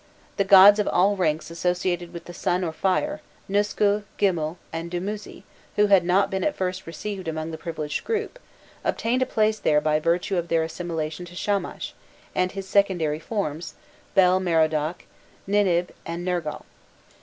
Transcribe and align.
The 0.37 0.43
gods 0.43 0.79
of 0.79 0.87
all 0.87 1.15
ranks 1.15 1.51
associated 1.51 2.11
with 2.11 2.25
the 2.25 2.33
sun 2.33 2.63
or 2.63 2.71
fire, 2.73 3.21
Nusku, 3.47 4.01
Gibil, 4.17 4.57
and 4.73 4.89
Dumuzi, 4.89 5.43
who 5.75 5.85
had 5.85 6.03
not 6.03 6.31
been 6.31 6.43
at 6.43 6.55
first 6.55 6.87
received 6.87 7.27
among 7.27 7.51
the 7.51 7.57
privileged 7.59 8.03
group, 8.03 8.39
obtained 8.83 9.21
a 9.21 9.27
place 9.27 9.59
there 9.59 9.79
by 9.79 9.99
virtue 9.99 10.37
of 10.37 10.47
their 10.47 10.63
assimilation 10.63 11.27
to 11.27 11.35
Shamash, 11.35 11.93
and 12.33 12.51
his 12.53 12.67
secondary 12.67 13.19
forms, 13.19 13.75
Bel 14.15 14.39
Merodach, 14.39 15.05
Ninib, 15.47 15.89
and 16.03 16.25
Nergal. 16.25 16.65